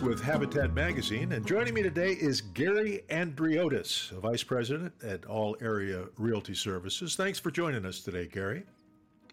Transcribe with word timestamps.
With 0.00 0.22
Habitat 0.22 0.72
Magazine, 0.72 1.32
and 1.32 1.46
joining 1.46 1.74
me 1.74 1.82
today 1.82 2.12
is 2.12 2.40
Gary 2.40 3.02
Andriotis, 3.10 4.10
Vice 4.20 4.42
President 4.42 4.92
at 5.04 5.26
All 5.26 5.56
Area 5.60 6.06
Realty 6.16 6.54
Services. 6.54 7.14
Thanks 7.14 7.38
for 7.38 7.50
joining 7.50 7.84
us 7.84 8.00
today, 8.00 8.26
Gary. 8.26 8.64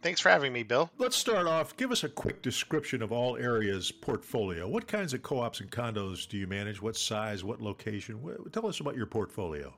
Thanks 0.02 0.20
for 0.20 0.30
having 0.30 0.52
me, 0.52 0.64
Bill. 0.64 0.92
Let's 0.98 1.16
start 1.16 1.48
off. 1.48 1.76
Give 1.78 1.92
us 1.92 2.04
a 2.04 2.10
quick 2.10 2.42
description 2.42 3.02
of 3.02 3.12
All 3.12 3.38
Area's 3.38 3.92
portfolio. 3.92 4.68
What 4.68 4.88
kinds 4.88 5.14
of 5.14 5.24
co 5.24 5.40
ops 5.40 5.62
and 5.62 5.72
condos 5.72 6.28
do 6.28 6.38
you 6.38 6.46
manage? 6.46 6.82
What 6.82 6.98
size? 6.98 7.44
What 7.44 7.62
location? 7.62 8.20
Tell 8.52 8.68
us 8.68 8.80
about 8.80 8.96
your 8.96 9.08
portfolio. 9.08 9.74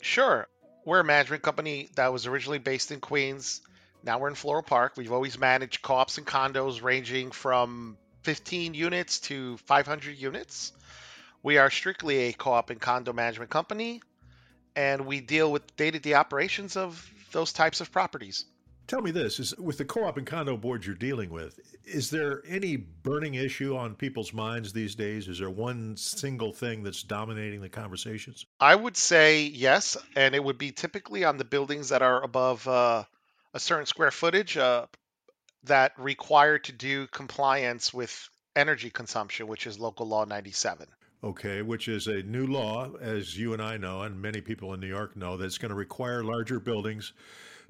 Sure. 0.00 0.46
We're 0.84 1.00
a 1.00 1.04
management 1.04 1.42
company 1.42 1.88
that 1.96 2.12
was 2.12 2.26
originally 2.26 2.58
based 2.58 2.92
in 2.92 3.00
Queens. 3.00 3.62
Now 4.04 4.18
we're 4.18 4.28
in 4.28 4.34
Floral 4.34 4.62
Park. 4.62 4.94
We've 4.96 5.12
always 5.12 5.38
managed 5.38 5.82
co 5.82 5.94
ops 5.94 6.18
and 6.18 6.26
condos 6.26 6.82
ranging 6.82 7.30
from 7.30 7.96
15 8.22 8.74
units 8.74 9.20
to 9.20 9.56
500 9.58 10.16
units. 10.16 10.72
We 11.42 11.58
are 11.58 11.70
strictly 11.70 12.28
a 12.28 12.32
co 12.32 12.52
op 12.52 12.70
and 12.70 12.80
condo 12.80 13.12
management 13.12 13.50
company, 13.50 14.02
and 14.76 15.06
we 15.06 15.20
deal 15.20 15.50
with 15.50 15.76
day 15.76 15.90
to 15.90 15.98
day 15.98 16.14
operations 16.14 16.76
of 16.76 17.10
those 17.32 17.52
types 17.52 17.80
of 17.80 17.90
properties. 17.90 18.44
Tell 18.86 19.00
me 19.00 19.12
this 19.12 19.38
is 19.38 19.56
with 19.56 19.78
the 19.78 19.84
co 19.84 20.04
op 20.04 20.18
and 20.18 20.26
condo 20.26 20.56
boards 20.56 20.86
you're 20.86 20.96
dealing 20.96 21.30
with, 21.30 21.58
is 21.84 22.10
there 22.10 22.42
any 22.46 22.76
burning 22.76 23.34
issue 23.34 23.76
on 23.76 23.94
people's 23.94 24.32
minds 24.32 24.72
these 24.72 24.94
days? 24.94 25.28
Is 25.28 25.38
there 25.38 25.50
one 25.50 25.96
single 25.96 26.52
thing 26.52 26.82
that's 26.82 27.02
dominating 27.02 27.60
the 27.60 27.68
conversations? 27.68 28.46
I 28.58 28.74
would 28.74 28.96
say 28.96 29.44
yes, 29.44 29.96
and 30.16 30.34
it 30.34 30.42
would 30.42 30.58
be 30.58 30.72
typically 30.72 31.24
on 31.24 31.38
the 31.38 31.44
buildings 31.44 31.88
that 31.90 32.02
are 32.02 32.22
above 32.22 32.66
uh, 32.68 33.04
a 33.54 33.60
certain 33.60 33.86
square 33.86 34.10
footage. 34.10 34.56
Uh, 34.56 34.86
that 35.64 35.92
require 35.98 36.58
to 36.58 36.72
do 36.72 37.06
compliance 37.08 37.92
with 37.92 38.28
energy 38.56 38.90
consumption, 38.90 39.46
which 39.46 39.66
is 39.66 39.78
Local 39.78 40.06
Law 40.06 40.24
97. 40.24 40.86
Okay, 41.22 41.60
which 41.60 41.86
is 41.86 42.06
a 42.06 42.22
new 42.22 42.46
law, 42.46 42.90
as 43.00 43.36
you 43.36 43.52
and 43.52 43.60
I 43.60 43.76
know, 43.76 44.02
and 44.02 44.20
many 44.20 44.40
people 44.40 44.72
in 44.72 44.80
New 44.80 44.86
York 44.86 45.16
know, 45.16 45.36
that's 45.36 45.58
going 45.58 45.68
to 45.68 45.74
require 45.74 46.24
larger 46.24 46.58
buildings 46.58 47.12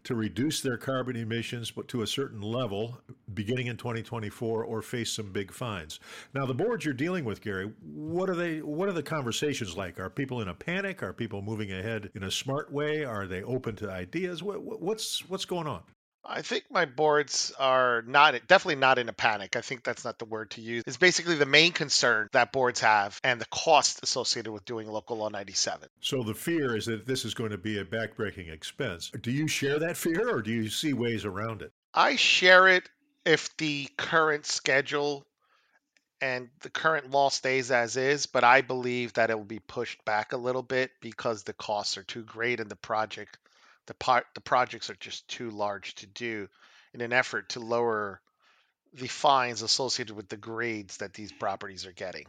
to 0.04 0.14
reduce 0.14 0.60
their 0.60 0.76
carbon 0.76 1.16
emissions 1.16 1.70
but 1.70 1.88
to 1.88 2.02
a 2.02 2.06
certain 2.06 2.40
level 2.40 3.00
beginning 3.34 3.66
in 3.66 3.76
2024 3.76 4.64
or 4.64 4.82
face 4.82 5.12
some 5.12 5.32
big 5.32 5.52
fines. 5.52 6.00
Now 6.32 6.46
the 6.46 6.54
boards 6.54 6.84
you're 6.84 6.94
dealing 6.94 7.24
with 7.24 7.42
Gary, 7.42 7.70
what 7.82 8.30
are 8.30 8.34
they 8.34 8.62
what 8.62 8.88
are 8.88 8.92
the 8.92 9.02
conversations 9.02 9.76
like? 9.76 10.00
Are 10.00 10.10
people 10.10 10.40
in 10.40 10.48
a 10.48 10.54
panic? 10.54 11.02
Are 11.02 11.12
people 11.12 11.42
moving 11.42 11.72
ahead 11.72 12.10
in 12.14 12.22
a 12.22 12.30
smart 12.30 12.72
way? 12.72 13.04
Are 13.04 13.26
they 13.26 13.42
open 13.42 13.76
to 13.76 13.90
ideas? 13.90 14.42
What, 14.42 14.62
what's 14.62 15.28
what's 15.28 15.44
going 15.44 15.66
on? 15.66 15.82
I 16.24 16.42
think 16.42 16.64
my 16.70 16.84
boards 16.84 17.52
are 17.58 18.02
not 18.02 18.34
definitely 18.46 18.76
not 18.76 18.98
in 18.98 19.08
a 19.08 19.12
panic. 19.12 19.56
I 19.56 19.62
think 19.62 19.82
that's 19.82 20.04
not 20.04 20.18
the 20.18 20.26
word 20.26 20.50
to 20.52 20.60
use. 20.60 20.84
It's 20.86 20.96
basically 20.96 21.36
the 21.36 21.46
main 21.46 21.72
concern 21.72 22.28
that 22.32 22.52
boards 22.52 22.80
have 22.80 23.18
and 23.24 23.40
the 23.40 23.46
cost 23.46 24.00
associated 24.02 24.52
with 24.52 24.64
doing 24.64 24.86
local 24.86 25.16
law 25.16 25.28
97. 25.28 25.88
So 26.00 26.22
the 26.22 26.34
fear 26.34 26.76
is 26.76 26.86
that 26.86 27.06
this 27.06 27.24
is 27.24 27.34
going 27.34 27.50
to 27.50 27.58
be 27.58 27.78
a 27.78 27.84
backbreaking 27.84 28.52
expense. 28.52 29.10
Do 29.20 29.30
you 29.30 29.48
share 29.48 29.78
that 29.78 29.96
fear 29.96 30.28
or 30.28 30.42
do 30.42 30.50
you 30.50 30.68
see 30.68 30.92
ways 30.92 31.24
around 31.24 31.62
it? 31.62 31.72
I 31.94 32.16
share 32.16 32.68
it 32.68 32.88
if 33.24 33.56
the 33.56 33.88
current 33.96 34.46
schedule 34.46 35.26
and 36.20 36.50
the 36.60 36.70
current 36.70 37.10
law 37.10 37.30
stays 37.30 37.70
as 37.70 37.96
is, 37.96 38.26
but 38.26 38.44
I 38.44 38.60
believe 38.60 39.14
that 39.14 39.30
it 39.30 39.36
will 39.36 39.44
be 39.44 39.58
pushed 39.58 40.04
back 40.04 40.32
a 40.32 40.36
little 40.36 40.62
bit 40.62 40.90
because 41.00 41.42
the 41.42 41.54
costs 41.54 41.96
are 41.96 42.02
too 42.02 42.22
great 42.22 42.60
and 42.60 42.70
the 42.70 42.76
project 42.76 43.38
the 43.90 43.94
part 43.94 44.24
the 44.34 44.40
projects 44.40 44.88
are 44.88 44.94
just 45.00 45.26
too 45.26 45.50
large 45.50 45.96
to 45.96 46.06
do 46.06 46.48
in 46.94 47.00
an 47.00 47.12
effort 47.12 47.48
to 47.48 47.58
lower 47.58 48.20
the 48.94 49.08
fines 49.08 49.62
associated 49.62 50.14
with 50.14 50.28
the 50.28 50.36
grades 50.36 50.98
that 50.98 51.12
these 51.12 51.32
properties 51.32 51.84
are 51.86 51.92
getting. 51.92 52.24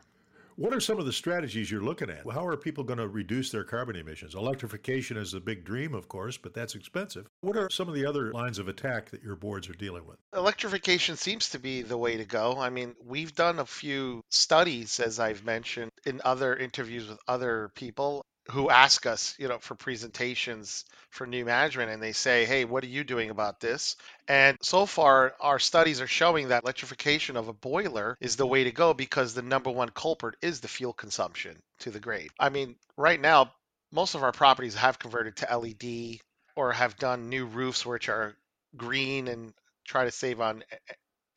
What 0.55 0.73
are 0.73 0.79
some 0.79 0.97
of 0.97 1.05
the 1.05 1.13
strategies 1.13 1.69
you're 1.69 1.83
looking 1.83 2.09
at? 2.09 2.23
How 2.31 2.47
are 2.47 2.57
people 2.57 2.83
going 2.83 2.97
to 2.97 3.07
reduce 3.07 3.51
their 3.51 3.63
carbon 3.63 3.95
emissions? 3.95 4.33
Electrification 4.33 5.17
is 5.17 5.33
the 5.33 5.39
big 5.39 5.63
dream, 5.63 5.93
of 5.93 6.07
course, 6.07 6.35
but 6.35 6.55
that's 6.55 6.73
expensive. 6.73 7.27
What 7.41 7.55
are 7.57 7.69
some 7.69 7.87
of 7.87 7.93
the 7.93 8.07
other 8.07 8.33
lines 8.33 8.57
of 8.57 8.67
attack 8.67 9.11
that 9.11 9.21
your 9.21 9.35
boards 9.35 9.69
are 9.69 9.73
dealing 9.73 10.07
with? 10.07 10.17
Electrification 10.35 11.15
seems 11.15 11.49
to 11.49 11.59
be 11.59 11.83
the 11.83 11.97
way 11.97 12.17
to 12.17 12.25
go. 12.25 12.57
I 12.57 12.71
mean, 12.71 12.95
we've 13.05 13.35
done 13.35 13.59
a 13.59 13.67
few 13.67 14.23
studies, 14.29 14.99
as 14.99 15.19
I've 15.19 15.45
mentioned, 15.45 15.91
in 16.07 16.21
other 16.25 16.55
interviews 16.55 17.07
with 17.07 17.19
other 17.27 17.71
people 17.75 18.25
who 18.51 18.69
ask 18.69 19.05
us, 19.05 19.35
you 19.39 19.47
know, 19.47 19.59
for 19.59 19.75
presentations 19.75 20.85
for 21.09 21.25
new 21.25 21.45
management 21.45 21.89
and 21.89 22.01
they 22.01 22.11
say, 22.11 22.45
"Hey, 22.45 22.65
what 22.65 22.83
are 22.83 22.87
you 22.87 23.03
doing 23.03 23.29
about 23.29 23.59
this?" 23.59 23.95
And 24.27 24.57
so 24.61 24.85
far 24.85 25.33
our 25.39 25.59
studies 25.59 26.01
are 26.01 26.07
showing 26.07 26.49
that 26.49 26.63
electrification 26.63 27.37
of 27.37 27.47
a 27.47 27.53
boiler 27.53 28.17
is 28.19 28.35
the 28.35 28.47
way 28.47 28.65
to 28.65 28.71
go 28.71 28.93
because 28.93 29.33
the 29.33 29.41
number 29.41 29.69
one 29.71 29.89
culprit 29.89 30.35
is 30.41 30.59
the 30.59 30.67
fuel 30.67 30.93
consumption 30.93 31.61
to 31.79 31.91
the 31.91 31.99
grade. 31.99 32.31
I 32.39 32.49
mean, 32.49 32.75
right 32.97 33.19
now 33.19 33.53
most 33.91 34.15
of 34.15 34.23
our 34.23 34.31
properties 34.31 34.75
have 34.75 34.99
converted 34.99 35.37
to 35.37 35.57
LED 35.57 36.19
or 36.55 36.71
have 36.71 36.97
done 36.97 37.29
new 37.29 37.45
roofs 37.45 37.85
which 37.85 38.09
are 38.09 38.35
green 38.75 39.27
and 39.27 39.53
try 39.85 40.05
to 40.05 40.11
save 40.11 40.39
on 40.39 40.63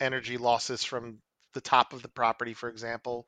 energy 0.00 0.36
losses 0.36 0.84
from 0.84 1.19
the 1.52 1.60
top 1.60 1.92
of 1.92 2.02
the 2.02 2.08
property, 2.08 2.54
for 2.54 2.69
example. 2.69 3.26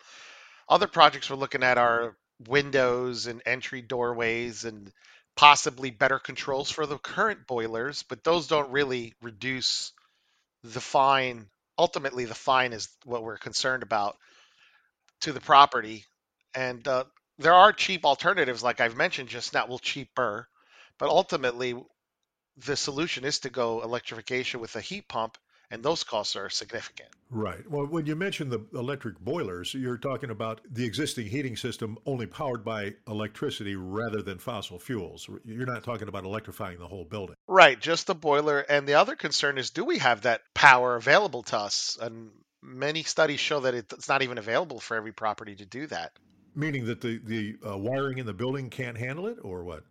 Other 0.68 0.86
projects 0.86 1.30
we're 1.30 1.36
looking 1.36 1.62
at 1.62 1.78
are 1.78 2.16
windows 2.46 3.26
and 3.26 3.42
entry 3.46 3.82
doorways 3.82 4.64
and 4.64 4.92
possibly 5.36 5.90
better 5.90 6.18
controls 6.18 6.70
for 6.70 6.86
the 6.86 6.98
current 6.98 7.46
boilers, 7.46 8.02
but 8.02 8.24
those 8.24 8.48
don't 8.48 8.70
really 8.70 9.14
reduce 9.22 9.92
the 10.62 10.80
fine. 10.80 11.46
Ultimately, 11.78 12.24
the 12.24 12.34
fine 12.34 12.72
is 12.72 12.88
what 13.04 13.22
we're 13.22 13.36
concerned 13.36 13.82
about 13.82 14.16
to 15.20 15.32
the 15.32 15.40
property. 15.40 16.04
And 16.54 16.86
uh, 16.88 17.04
there 17.38 17.54
are 17.54 17.72
cheap 17.72 18.04
alternatives, 18.04 18.62
like 18.62 18.80
I've 18.80 18.96
mentioned 18.96 19.28
just 19.28 19.52
now, 19.52 19.66
well, 19.66 19.78
cheaper. 19.78 20.48
But 20.98 21.10
ultimately, 21.10 21.74
the 22.56 22.76
solution 22.76 23.24
is 23.24 23.40
to 23.40 23.50
go 23.50 23.82
electrification 23.82 24.60
with 24.60 24.74
a 24.76 24.80
heat 24.80 25.06
pump 25.08 25.36
and 25.70 25.82
those 25.82 26.04
costs 26.04 26.36
are 26.36 26.48
significant. 26.48 27.08
Right. 27.30 27.68
Well, 27.68 27.86
when 27.86 28.06
you 28.06 28.14
mention 28.14 28.48
the 28.48 28.60
electric 28.74 29.18
boilers, 29.18 29.74
you're 29.74 29.98
talking 29.98 30.30
about 30.30 30.60
the 30.70 30.84
existing 30.84 31.26
heating 31.26 31.56
system 31.56 31.98
only 32.06 32.26
powered 32.26 32.64
by 32.64 32.94
electricity 33.08 33.74
rather 33.74 34.22
than 34.22 34.38
fossil 34.38 34.78
fuels. 34.78 35.28
You're 35.44 35.66
not 35.66 35.82
talking 35.82 36.08
about 36.08 36.24
electrifying 36.24 36.78
the 36.78 36.86
whole 36.86 37.04
building. 37.04 37.36
Right, 37.48 37.80
just 37.80 38.06
the 38.06 38.14
boiler. 38.14 38.60
And 38.60 38.86
the 38.86 38.94
other 38.94 39.16
concern 39.16 39.58
is 39.58 39.70
do 39.70 39.84
we 39.84 39.98
have 39.98 40.22
that 40.22 40.42
power 40.54 40.94
available 40.94 41.42
to 41.44 41.58
us? 41.58 41.98
And 42.00 42.30
many 42.62 43.02
studies 43.02 43.40
show 43.40 43.60
that 43.60 43.74
it's 43.74 44.08
not 44.08 44.22
even 44.22 44.38
available 44.38 44.78
for 44.78 44.96
every 44.96 45.12
property 45.12 45.56
to 45.56 45.66
do 45.66 45.86
that. 45.88 46.12
Meaning 46.54 46.86
that 46.86 47.00
the, 47.00 47.20
the 47.22 47.56
uh, 47.68 47.76
wiring 47.76 48.18
in 48.18 48.26
the 48.26 48.32
building 48.32 48.70
can't 48.70 48.96
handle 48.96 49.26
it, 49.26 49.38
or 49.42 49.64
what? 49.64 49.84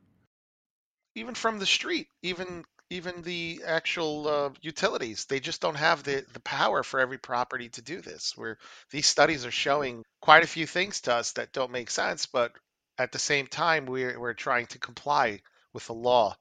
Even 1.14 1.36
from 1.36 1.60
the 1.60 1.66
street, 1.66 2.08
even 2.24 2.66
even 2.90 3.22
the 3.22 3.62
actual 3.66 4.28
uh, 4.28 4.50
utilities. 4.62 5.26
They 5.26 5.40
just 5.40 5.62
don't 5.62 5.76
have 5.76 6.04
the, 6.04 6.26
the 6.34 6.40
power 6.40 6.84
for 6.84 7.00
every 7.00 7.18
property 7.18 7.70
to 7.70 7.82
do 7.82 8.02
this. 8.02 8.34
Where 8.36 8.58
these 8.92 9.08
studies 9.08 9.46
are 9.46 9.52
showing 9.52 10.04
quite 10.22 10.44
a 10.44 10.48
few 10.48 10.68
things 10.68 11.02
to 11.02 11.14
us 11.14 11.34
that 11.34 11.54
don't 11.54 11.72
make 11.72 11.90
sense, 11.90 12.26
but 12.26 12.54
at 12.98 13.12
the 13.12 13.20
same 13.20 13.48
time, 13.48 13.86
we're, 13.86 14.20
we're 14.20 14.34
trying 14.34 14.68
to 14.68 14.80
comply 14.80 15.42
with 15.74 15.88
the 15.88 15.94
law 15.94 16.36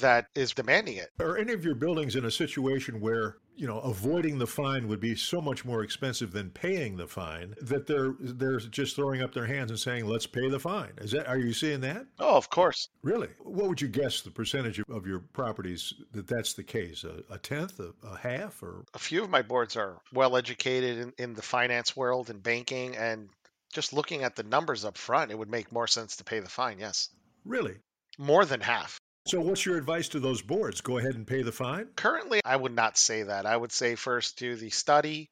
that 0.00 0.26
is 0.34 0.52
demanding 0.52 0.96
it. 0.96 1.10
Are 1.20 1.36
any 1.36 1.52
of 1.52 1.64
your 1.64 1.76
buildings 1.76 2.16
in 2.16 2.24
a 2.24 2.30
situation 2.30 3.00
where 3.00 3.36
you 3.56 3.66
know 3.66 3.78
avoiding 3.80 4.38
the 4.38 4.46
fine 4.46 4.88
would 4.88 5.00
be 5.00 5.14
so 5.14 5.40
much 5.40 5.64
more 5.64 5.82
expensive 5.82 6.32
than 6.32 6.50
paying 6.50 6.96
the 6.96 7.06
fine 7.06 7.54
that 7.60 7.86
they're 7.86 8.14
they're 8.20 8.58
just 8.58 8.96
throwing 8.96 9.22
up 9.22 9.32
their 9.32 9.46
hands 9.46 9.70
and 9.70 9.78
saying 9.78 10.06
let's 10.06 10.26
pay 10.26 10.48
the 10.48 10.58
fine? 10.58 10.92
Is 10.98 11.12
that 11.12 11.26
are 11.26 11.38
you 11.38 11.52
seeing 11.52 11.80
that? 11.80 12.06
Oh, 12.18 12.36
of 12.36 12.50
course. 12.50 12.88
Really? 13.02 13.28
What 13.38 13.68
would 13.68 13.80
you 13.80 13.88
guess 13.88 14.20
the 14.20 14.30
percentage 14.30 14.80
of 14.88 15.06
your 15.06 15.20
properties 15.20 15.94
that 16.12 16.26
that's 16.26 16.54
the 16.54 16.64
case? 16.64 17.04
A, 17.04 17.22
a 17.32 17.38
tenth, 17.38 17.80
a, 17.80 17.92
a, 18.06 18.16
half, 18.16 18.62
or 18.62 18.84
a 18.94 18.98
few 18.98 19.22
of 19.22 19.30
my 19.30 19.42
boards 19.42 19.76
are 19.76 20.00
well 20.12 20.36
educated 20.36 20.98
in, 20.98 21.12
in 21.18 21.34
the 21.34 21.42
finance 21.42 21.96
world 21.96 22.30
and 22.30 22.42
banking 22.42 22.96
and 22.96 23.28
just 23.72 23.92
looking 23.92 24.22
at 24.22 24.36
the 24.36 24.42
numbers 24.44 24.84
up 24.84 24.96
front, 24.96 25.30
it 25.30 25.38
would 25.38 25.50
make 25.50 25.72
more 25.72 25.88
sense 25.88 26.16
to 26.16 26.24
pay 26.24 26.40
the 26.40 26.48
fine. 26.48 26.78
Yes. 26.78 27.10
Really? 27.44 27.74
More 28.16 28.44
than 28.44 28.60
half. 28.60 29.00
So, 29.26 29.40
what's 29.40 29.64
your 29.64 29.78
advice 29.78 30.08
to 30.08 30.20
those 30.20 30.42
boards? 30.42 30.82
Go 30.82 30.98
ahead 30.98 31.14
and 31.14 31.26
pay 31.26 31.42
the 31.42 31.52
fine? 31.52 31.86
Currently, 31.96 32.42
I 32.44 32.56
would 32.56 32.74
not 32.74 32.98
say 32.98 33.22
that. 33.22 33.46
I 33.46 33.56
would 33.56 33.72
say 33.72 33.94
first 33.94 34.38
do 34.38 34.54
the 34.54 34.68
study, 34.68 35.30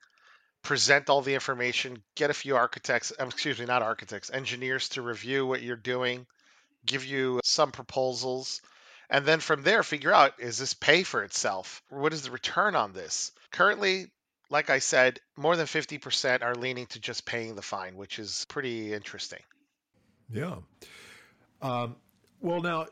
present 0.63 1.11
all 1.11 1.21
the 1.21 1.35
information, 1.35 2.03
get 2.15 2.31
a 2.31 2.35
few 2.35 2.57
architects, 2.57 3.13
um, 3.19 3.29
excuse 3.29 3.59
me, 3.59 3.67
not 3.67 3.83
architects, 3.83 4.31
engineers 4.31 4.89
to 4.91 5.03
review 5.03 5.47
what 5.47 5.61
you're 5.61 5.77
doing, 5.77 6.27
give 6.87 7.05
you 7.05 7.41
some 7.45 7.71
proposals, 7.71 8.63
and 9.11 9.27
then 9.27 9.41
from 9.41 9.63
there 9.63 9.83
figure 9.83 10.13
out 10.13 10.41
is 10.41 10.57
this 10.57 10.73
pay 10.73 11.03
for 11.03 11.23
itself? 11.23 11.83
What 11.91 12.15
is 12.15 12.23
the 12.23 12.31
return 12.31 12.75
on 12.75 12.95
this? 12.95 13.31
Currently, 13.51 14.07
like 14.49 14.71
I 14.71 14.79
said, 14.79 15.21
more 15.37 15.55
than 15.55 15.67
50% 15.67 16.41
are 16.43 16.55
leaning 16.55 16.87
to 16.87 16.99
just 16.99 17.27
paying 17.27 17.57
the 17.57 17.63
fine, 17.63 17.97
which 17.97 18.19
is 18.19 18.47
pretty 18.49 18.95
interesting. 18.95 19.41
Yeah. 20.31 20.57
Um, 21.61 21.97
well, 22.41 22.63
now 22.63 22.87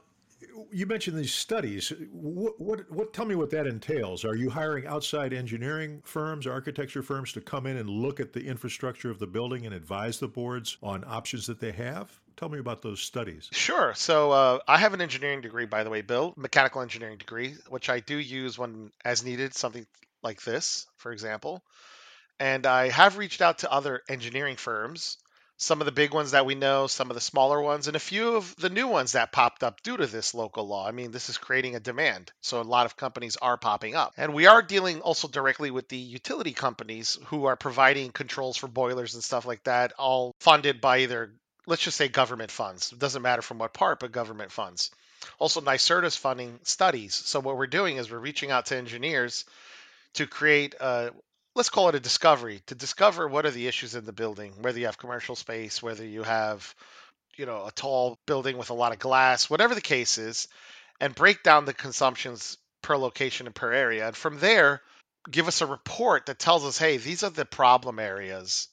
you 0.72 0.87
mentioned 0.87 1.16
these 1.16 1.34
studies. 1.34 1.92
What, 2.10 2.60
what, 2.60 2.90
what, 2.90 3.12
tell 3.12 3.25
me 3.25 3.34
what 3.34 3.50
that 3.50 3.66
entails. 3.66 4.25
Are 4.25 4.37
you 4.37 4.50
hiring 4.50 4.87
outside 4.87 5.32
engineering 5.32 6.02
firms, 6.04 6.46
architecture 6.46 7.02
firms 7.02 7.32
to 7.32 7.40
come 7.40 7.66
in 7.66 7.76
and 7.76 7.88
look 7.88 8.20
at 8.20 8.32
the 8.32 8.46
infrastructure 8.46 9.10
of 9.10 9.19
the 9.19 9.26
building 9.26 9.66
and 9.66 9.75
advise 9.75 10.19
the 10.19 10.28
boards 10.28 10.76
on 10.82 11.04
options 11.06 11.46
that 11.46 11.60
they 11.60 11.72
have? 11.72 12.20
Tell 12.37 12.48
me 12.48 12.58
about 12.58 12.82
those 12.82 13.00
studies. 13.00 13.48
Sure. 13.52 13.92
So 13.94 14.31
uh, 14.31 14.58
I 14.66 14.78
have 14.78 14.94
an 14.94 15.00
engineering 15.00 15.42
degree, 15.42 15.66
by 15.66 15.84
the 15.84 15.90
way, 15.90 16.00
Bill, 16.00 16.32
mechanical 16.37 16.81
engineering 16.81 17.19
degree, 17.19 17.54
which 17.69 17.90
I 17.90 18.00
do 18.00 18.16
use 18.16 18.58
when 18.58 18.90
as 19.04 19.25
needed, 19.25 19.54
something 19.54 19.87
like 20.22 20.42
this, 20.42 20.87
for 20.96 21.12
example. 21.12 21.62
And 22.38 22.64
I 22.64 22.88
have 22.88 23.19
reached 23.19 23.42
out 23.42 23.58
to 23.58 23.70
other 23.70 24.02
engineering 24.08 24.56
firms 24.56 25.19
some 25.61 25.83
of 25.83 25.85
the 25.85 25.93
big 25.93 26.15
ones 26.15 26.31
that 26.31 26.47
we 26.47 26.55
know, 26.55 26.87
some 26.87 27.11
of 27.11 27.15
the 27.15 27.21
smaller 27.21 27.61
ones, 27.61 27.87
and 27.87 27.95
a 27.95 28.01
few 28.01 28.37
of 28.37 28.57
the 28.57 28.71
new 28.71 28.89
ones 28.89 29.12
that 29.12 29.31
popped 29.31 29.62
up 29.62 29.83
due 29.83 29.99
to 29.99 30.07
this 30.07 30.33
local 30.33 30.67
law. 30.67 30.89
I 30.89 30.91
mean, 30.91 31.11
this 31.11 31.29
is 31.29 31.37
creating 31.37 31.77
a 31.77 31.81
demand. 31.81 32.33
So 32.41 32.62
a 32.62 32.62
lot 32.62 32.87
of 32.87 32.97
companies 32.97 33.37
are 33.37 33.59
popping 33.59 33.95
up. 33.95 34.15
And 34.17 34.33
we 34.33 34.47
are 34.47 34.62
dealing 34.62 35.03
also 35.03 35.29
directly 35.29 35.71
with 35.71 35.87
the 35.91 35.99
utility 35.99 36.55
companies 36.55 37.19
who 37.27 37.45
are 37.45 37.57
providing 37.57 38.11
controls 38.11 38.57
for 38.57 38.69
boilers 38.69 39.12
and 39.12 39.23
stuff 39.23 39.45
like 39.45 39.62
that, 39.65 39.93
all 39.99 40.35
funded 40.41 40.81
by 40.81 41.01
either, 41.01 41.35
let's 41.67 41.83
just 41.83 41.99
say, 41.99 42.09
government 42.09 42.51
funds. 42.51 42.91
It 42.93 42.99
doesn't 42.99 43.21
matter 43.21 43.43
from 43.43 43.59
what 43.59 43.75
part, 43.75 44.01
but 44.01 44.12
government 44.12 44.53
funds. 44.53 44.91
Also, 45.39 45.61
NYSERDA's 45.61 46.17
funding 46.17 46.59
studies. 46.62 47.15
So 47.15 47.39
what 47.39 47.59
we're 47.59 47.67
doing 47.67 47.99
is 47.99 48.11
we're 48.11 48.19
reaching 48.19 48.51
out 48.51 48.65
to 48.67 48.79
engineers 48.79 49.45
to 50.15 50.27
create 50.27 50.75
a, 50.81 51.11
let's 51.55 51.70
call 51.70 51.88
it 51.88 51.94
a 51.94 52.00
discovery 52.00 52.61
to 52.67 52.75
discover 52.75 53.26
what 53.29 53.47
are 53.47 53.50
the 53.50 53.67
issues 53.67 53.94
in 53.94 54.05
the 54.05 54.12
building 54.12 54.52
whether 54.61 54.79
you 54.79 54.87
have 54.87 54.99
commercial 54.99 55.37
space 55.37 55.82
whether 55.82 56.05
you 56.05 56.23
have 56.23 56.75
you 57.37 57.47
know 57.47 57.67
a 57.67 57.73
tall 57.73 58.19
building 58.26 58.56
with 58.56 58.70
a 58.70 58.75
lot 58.75 58.93
of 58.93 58.99
glass 58.99 59.49
whatever 59.49 59.75
the 59.75 59.81
case 59.81 60.19
is 60.19 60.49
and 61.00 61.14
break 61.14 61.43
down 61.43 61.64
the 61.64 61.73
consumptions 61.73 62.58
per 62.82 62.97
location 62.97 63.47
and 63.47 63.55
per 63.55 63.73
area. 63.73 64.06
And 64.06 64.17
from 64.17 64.38
there 64.38 64.82
give 65.31 65.49
us 65.49 65.61
a 65.61 65.67
report 65.67 66.26
that 66.26 66.38
tells 66.38 66.64
us 66.64 66.79
hey 66.79 66.97
these 66.97 67.23
are 67.23 67.31
the 67.31 67.44
problem 67.44 67.99
areas 67.99 68.69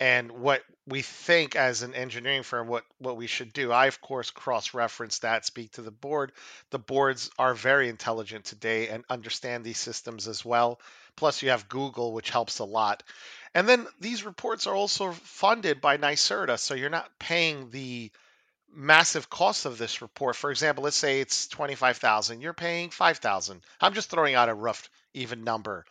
and 0.00 0.32
what 0.32 0.62
we 0.86 1.02
think 1.02 1.54
as 1.54 1.82
an 1.82 1.94
engineering 1.94 2.42
firm 2.42 2.66
what 2.66 2.84
what 2.98 3.16
we 3.16 3.26
should 3.26 3.52
do. 3.52 3.72
I 3.72 3.86
of 3.86 4.00
course 4.00 4.30
cross 4.30 4.74
reference 4.74 5.18
that 5.18 5.44
speak 5.44 5.72
to 5.72 5.82
the 5.82 5.90
board. 5.90 6.32
The 6.70 6.78
boards 6.78 7.30
are 7.38 7.54
very 7.54 7.88
intelligent 7.88 8.44
today 8.44 8.88
and 8.88 9.04
understand 9.10 9.64
these 9.64 9.78
systems 9.78 10.28
as 10.28 10.44
well 10.44 10.80
plus 11.16 11.42
you 11.42 11.50
have 11.50 11.68
google 11.68 12.12
which 12.12 12.30
helps 12.30 12.58
a 12.58 12.64
lot 12.64 13.02
and 13.54 13.68
then 13.68 13.86
these 14.00 14.24
reports 14.24 14.66
are 14.66 14.74
also 14.74 15.12
funded 15.12 15.80
by 15.80 15.98
NYSERDA 15.98 16.58
so 16.58 16.74
you're 16.74 16.90
not 16.90 17.10
paying 17.18 17.70
the 17.70 18.10
massive 18.74 19.28
cost 19.28 19.66
of 19.66 19.76
this 19.76 20.00
report 20.00 20.34
for 20.34 20.50
example 20.50 20.84
let's 20.84 20.96
say 20.96 21.20
it's 21.20 21.46
25000 21.48 22.40
you're 22.40 22.54
paying 22.54 22.90
5000 22.90 23.60
i'm 23.80 23.94
just 23.94 24.10
throwing 24.10 24.34
out 24.34 24.48
a 24.48 24.54
rough 24.54 24.88
even 25.12 25.44
number 25.44 25.84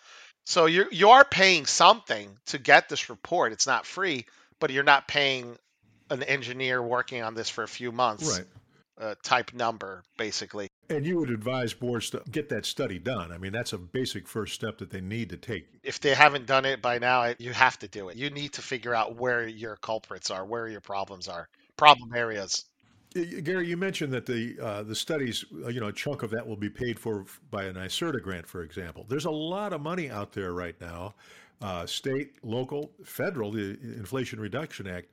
so 0.45 0.65
you 0.65 0.85
you 0.91 1.09
are 1.09 1.23
paying 1.23 1.65
something 1.65 2.37
to 2.47 2.57
get 2.57 2.89
this 2.89 3.09
report. 3.09 3.51
It's 3.51 3.67
not 3.67 3.85
free, 3.85 4.25
but 4.59 4.71
you're 4.71 4.83
not 4.83 5.07
paying 5.07 5.57
an 6.09 6.23
engineer 6.23 6.81
working 6.81 7.23
on 7.23 7.35
this 7.35 7.49
for 7.49 7.63
a 7.63 7.67
few 7.67 7.91
months. 7.91 8.37
Right. 8.37 8.47
Uh, 8.99 9.15
type 9.23 9.53
number, 9.53 10.03
basically. 10.17 10.67
And 10.91 11.05
you 11.05 11.17
would 11.19 11.29
advise 11.29 11.73
boards 11.73 12.09
to 12.11 12.21
get 12.31 12.49
that 12.49 12.65
study 12.65 12.99
done. 12.99 13.31
I 13.31 13.37
mean, 13.37 13.51
that's 13.51 13.73
a 13.73 13.77
basic 13.77 14.27
first 14.27 14.53
step 14.53 14.77
that 14.79 14.89
they 14.89 15.01
need 15.01 15.29
to 15.29 15.37
take. 15.37 15.67
If 15.83 15.99
they 15.99 16.13
haven't 16.13 16.45
done 16.45 16.65
it 16.65 16.81
by 16.81 16.99
now, 16.99 17.33
you 17.39 17.53
have 17.53 17.79
to 17.79 17.87
do 17.87 18.09
it. 18.09 18.17
You 18.17 18.29
need 18.29 18.53
to 18.53 18.61
figure 18.61 18.93
out 18.93 19.15
where 19.15 19.47
your 19.47 19.77
culprits 19.77 20.29
are, 20.29 20.45
where 20.45 20.67
your 20.67 20.81
problems 20.81 21.27
are, 21.27 21.47
problem 21.77 22.13
areas. 22.13 22.65
Gary, 23.13 23.67
you 23.67 23.75
mentioned 23.75 24.13
that 24.13 24.25
the 24.25 24.57
uh, 24.61 24.83
the 24.83 24.95
studies, 24.95 25.43
uh, 25.65 25.67
you 25.67 25.81
know, 25.81 25.87
a 25.87 25.93
chunk 25.93 26.23
of 26.23 26.29
that 26.29 26.47
will 26.47 26.55
be 26.55 26.69
paid 26.69 26.97
for 26.97 27.25
by 27.49 27.65
an 27.65 27.75
NYSERDA 27.75 28.21
grant, 28.21 28.47
for 28.47 28.63
example. 28.63 29.05
There's 29.09 29.25
a 29.25 29.31
lot 29.31 29.73
of 29.73 29.81
money 29.81 30.09
out 30.09 30.31
there 30.31 30.53
right 30.53 30.79
now, 30.79 31.15
uh, 31.61 31.85
state, 31.85 32.35
local, 32.43 32.91
federal, 33.03 33.51
the 33.51 33.77
Inflation 33.81 34.39
Reduction 34.39 34.87
Act, 34.87 35.09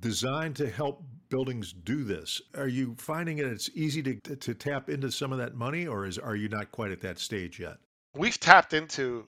designed 0.00 0.54
to 0.56 0.70
help 0.70 1.02
buildings 1.32 1.72
do 1.72 2.04
this. 2.04 2.42
Are 2.54 2.68
you 2.68 2.94
finding 2.98 3.38
it 3.38 3.46
it's 3.46 3.70
easy 3.74 4.02
to 4.02 4.36
to 4.36 4.54
tap 4.54 4.90
into 4.90 5.10
some 5.10 5.32
of 5.32 5.38
that 5.38 5.54
money, 5.54 5.86
or 5.86 6.04
is 6.04 6.18
are 6.18 6.36
you 6.36 6.50
not 6.50 6.70
quite 6.70 6.92
at 6.92 7.00
that 7.00 7.18
stage 7.18 7.58
yet? 7.58 7.78
We've 8.14 8.38
tapped 8.38 8.74
into 8.74 9.26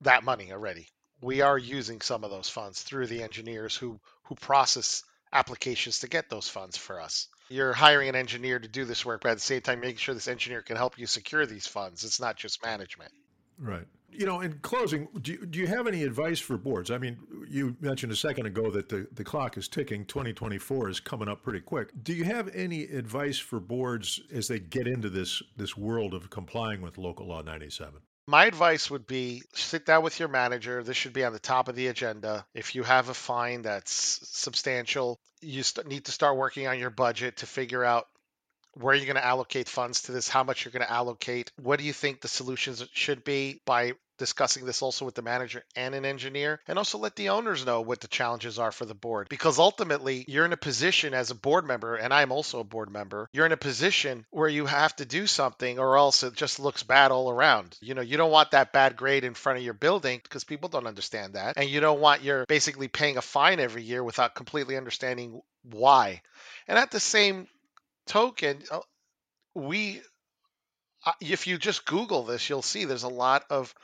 that 0.00 0.24
money 0.24 0.50
already. 0.50 0.88
We 1.20 1.42
are 1.42 1.56
using 1.56 2.00
some 2.00 2.24
of 2.24 2.30
those 2.30 2.48
funds 2.48 2.82
through 2.82 3.06
the 3.06 3.22
engineers 3.22 3.76
who 3.76 4.00
who 4.24 4.34
process 4.34 5.04
applications 5.32 6.00
to 6.00 6.08
get 6.08 6.28
those 6.28 6.48
funds 6.48 6.76
for 6.76 7.00
us. 7.00 7.28
You're 7.48 7.72
hiring 7.72 8.08
an 8.08 8.16
engineer 8.16 8.58
to 8.58 8.68
do 8.68 8.84
this 8.84 9.06
work, 9.06 9.20
but 9.22 9.30
at 9.30 9.36
the 9.36 9.40
same 9.40 9.60
time, 9.60 9.78
making 9.78 9.98
sure 9.98 10.14
this 10.16 10.26
engineer 10.26 10.62
can 10.62 10.76
help 10.76 10.98
you 10.98 11.06
secure 11.06 11.46
these 11.46 11.68
funds. 11.68 12.02
It's 12.02 12.20
not 12.20 12.36
just 12.36 12.64
management. 12.64 13.12
Right. 13.56 13.86
You 14.18 14.26
know, 14.26 14.40
in 14.40 14.58
closing, 14.60 15.08
do 15.20 15.32
you, 15.32 15.46
do 15.46 15.58
you 15.58 15.66
have 15.66 15.86
any 15.86 16.02
advice 16.02 16.40
for 16.40 16.56
boards? 16.56 16.90
I 16.90 16.98
mean, 16.98 17.18
you 17.48 17.76
mentioned 17.80 18.12
a 18.12 18.16
second 18.16 18.46
ago 18.46 18.70
that 18.70 18.88
the, 18.88 19.06
the 19.12 19.24
clock 19.24 19.56
is 19.56 19.68
ticking. 19.68 20.06
2024 20.06 20.88
is 20.88 21.00
coming 21.00 21.28
up 21.28 21.42
pretty 21.42 21.60
quick. 21.60 21.90
Do 22.02 22.12
you 22.12 22.24
have 22.24 22.48
any 22.54 22.84
advice 22.84 23.38
for 23.38 23.60
boards 23.60 24.20
as 24.32 24.48
they 24.48 24.58
get 24.58 24.86
into 24.86 25.10
this 25.10 25.42
this 25.56 25.76
world 25.76 26.14
of 26.14 26.30
complying 26.30 26.80
with 26.80 26.98
Local 26.98 27.26
Law 27.26 27.42
97? 27.42 28.00
My 28.28 28.46
advice 28.46 28.90
would 28.90 29.06
be 29.06 29.42
sit 29.54 29.86
down 29.86 30.02
with 30.02 30.18
your 30.18 30.28
manager. 30.28 30.82
This 30.82 30.96
should 30.96 31.12
be 31.12 31.24
on 31.24 31.32
the 31.32 31.38
top 31.38 31.68
of 31.68 31.76
the 31.76 31.86
agenda. 31.88 32.44
If 32.54 32.74
you 32.74 32.82
have 32.82 33.08
a 33.08 33.14
fine 33.14 33.62
that's 33.62 33.92
substantial, 33.92 35.20
you 35.40 35.62
st- 35.62 35.86
need 35.86 36.06
to 36.06 36.12
start 36.12 36.36
working 36.36 36.66
on 36.66 36.78
your 36.78 36.90
budget 36.90 37.36
to 37.38 37.46
figure 37.46 37.84
out 37.84 38.08
where 38.74 38.94
you're 38.94 39.06
going 39.06 39.16
to 39.16 39.24
allocate 39.24 39.68
funds 39.68 40.02
to 40.02 40.12
this, 40.12 40.28
how 40.28 40.44
much 40.44 40.64
you're 40.64 40.72
going 40.72 40.84
to 40.84 40.92
allocate, 40.92 41.50
what 41.56 41.78
do 41.78 41.84
you 41.84 41.92
think 41.92 42.20
the 42.20 42.28
solutions 42.28 42.84
should 42.92 43.24
be 43.24 43.60
by 43.64 43.92
discussing 44.18 44.64
this 44.64 44.82
also 44.82 45.04
with 45.04 45.14
the 45.14 45.22
manager 45.22 45.62
and 45.74 45.94
an 45.94 46.04
engineer, 46.04 46.60
and 46.66 46.78
also 46.78 46.98
let 46.98 47.16
the 47.16 47.30
owners 47.30 47.64
know 47.64 47.80
what 47.80 48.00
the 48.00 48.08
challenges 48.08 48.58
are 48.58 48.72
for 48.72 48.84
the 48.84 48.94
board. 48.94 49.28
Because 49.28 49.58
ultimately, 49.58 50.24
you're 50.28 50.44
in 50.44 50.52
a 50.52 50.56
position 50.56 51.14
as 51.14 51.30
a 51.30 51.34
board 51.34 51.66
member, 51.66 51.96
and 51.96 52.12
I'm 52.12 52.32
also 52.32 52.60
a 52.60 52.64
board 52.64 52.90
member, 52.90 53.28
you're 53.32 53.46
in 53.46 53.52
a 53.52 53.56
position 53.56 54.26
where 54.30 54.48
you 54.48 54.66
have 54.66 54.94
to 54.96 55.04
do 55.04 55.26
something 55.26 55.78
or 55.78 55.96
else 55.96 56.22
it 56.22 56.34
just 56.34 56.60
looks 56.60 56.82
bad 56.82 57.10
all 57.10 57.30
around. 57.30 57.76
You 57.80 57.94
know, 57.94 58.02
you 58.02 58.16
don't 58.16 58.30
want 58.30 58.52
that 58.52 58.72
bad 58.72 58.96
grade 58.96 59.24
in 59.24 59.34
front 59.34 59.58
of 59.58 59.64
your 59.64 59.74
building 59.74 60.20
because 60.22 60.44
people 60.44 60.68
don't 60.68 60.86
understand 60.86 61.34
that. 61.34 61.56
And 61.56 61.68
you 61.68 61.80
don't 61.80 62.00
want 62.00 62.22
you're 62.22 62.46
basically 62.46 62.88
paying 62.88 63.16
a 63.16 63.22
fine 63.22 63.60
every 63.60 63.82
year 63.82 64.02
without 64.02 64.34
completely 64.34 64.76
understanding 64.76 65.40
why. 65.62 66.22
And 66.68 66.78
at 66.78 66.90
the 66.90 67.00
same 67.00 67.48
token, 68.06 68.62
uh, 68.70 68.80
we 69.54 70.00
if 71.20 71.46
you 71.46 71.58
just 71.58 71.84
Google 71.84 72.24
this, 72.24 72.48
you'll 72.48 72.62
see 72.62 72.84
there's 72.84 73.04
a 73.04 73.08
lot 73.08 73.44
of 73.50 73.74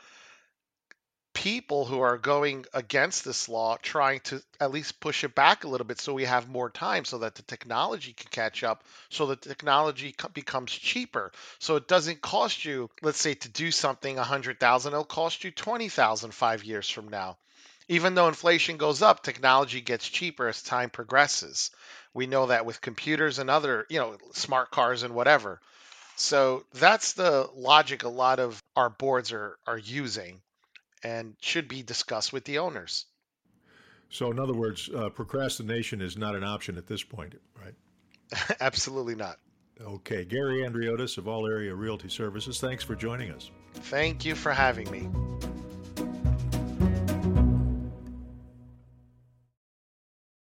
people 1.43 1.83
who 1.83 1.99
are 1.99 2.17
going 2.17 2.65
against 2.73 3.25
this 3.25 3.49
law 3.49 3.75
trying 3.81 4.21
to 4.21 4.41
at 4.61 4.71
least 4.71 5.01
push 5.01 5.25
it 5.25 5.35
back 5.35 5.65
a 5.65 5.67
little 5.67 5.85
bit 5.85 5.99
so 5.99 6.13
we 6.13 6.23
have 6.23 6.47
more 6.47 6.69
time 6.69 7.03
so 7.03 7.17
that 7.17 7.35
the 7.35 7.41
technology 7.41 8.13
can 8.13 8.29
catch 8.31 8.63
up 8.63 8.85
so 9.09 9.25
the 9.25 9.35
technology 9.35 10.15
becomes 10.33 10.71
cheaper. 10.71 11.33
So 11.59 11.75
it 11.75 11.85
doesn't 11.89 12.21
cost 12.21 12.63
you 12.63 12.89
let's 13.01 13.19
say 13.19 13.33
to 13.33 13.49
do 13.49 13.71
something 13.71 14.15
100,000 14.15 14.93
it'll 14.93 15.03
cost 15.03 15.43
you 15.43 15.51
20,000 15.51 16.33
5 16.33 16.63
years 16.63 16.89
from 16.89 17.09
now. 17.09 17.35
Even 17.89 18.15
though 18.15 18.29
inflation 18.29 18.77
goes 18.77 19.01
up 19.01 19.21
technology 19.21 19.81
gets 19.81 20.07
cheaper 20.07 20.47
as 20.47 20.63
time 20.63 20.89
progresses. 20.89 21.71
We 22.13 22.25
know 22.25 22.45
that 22.45 22.65
with 22.65 22.79
computers 22.79 23.37
and 23.37 23.49
other 23.49 23.85
you 23.89 23.99
know 23.99 24.15
smart 24.31 24.71
cars 24.71 25.03
and 25.03 25.13
whatever. 25.13 25.59
So 26.15 26.63
that's 26.75 27.11
the 27.11 27.49
logic 27.53 28.03
a 28.03 28.07
lot 28.07 28.39
of 28.39 28.63
our 28.77 28.89
boards 28.89 29.33
are 29.33 29.57
are 29.67 29.77
using 29.77 30.41
and 31.03 31.35
should 31.41 31.67
be 31.67 31.83
discussed 31.83 32.33
with 32.33 32.45
the 32.45 32.59
owners. 32.59 33.05
So, 34.09 34.29
in 34.31 34.39
other 34.39 34.53
words, 34.53 34.89
uh, 34.95 35.09
procrastination 35.09 36.01
is 36.01 36.17
not 36.17 36.35
an 36.35 36.43
option 36.43 36.77
at 36.77 36.87
this 36.87 37.03
point, 37.03 37.35
right? 37.59 37.73
Absolutely 38.59 39.15
not. 39.15 39.37
Okay. 39.81 40.23
Gary 40.23 40.61
Andriotis 40.61 41.17
of 41.17 41.27
All 41.27 41.47
Area 41.47 41.73
Realty 41.73 42.09
Services, 42.09 42.59
thanks 42.59 42.83
for 42.83 42.95
joining 42.95 43.31
us. 43.31 43.49
Thank 43.73 44.23
you 44.23 44.35
for 44.35 44.51
having 44.51 44.89
me. 44.91 45.09